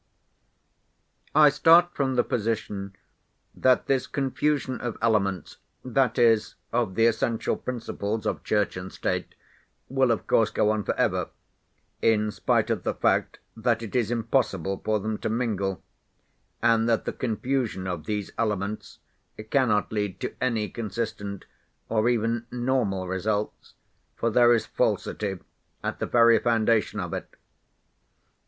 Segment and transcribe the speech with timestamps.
[1.35, 2.95] "I start from the position
[3.53, 9.35] that this confusion of elements, that is, of the essential principles of Church and State,
[9.89, 11.29] will, of course, go on for ever,
[12.01, 15.83] in spite of the fact that it is impossible for them to mingle,
[16.63, 18.97] and that the confusion of these elements
[19.51, 21.45] cannot lead to any consistent
[21.89, 23.75] or even normal results,
[24.15, 25.37] for there is falsity
[25.83, 27.35] at the very foundation of it.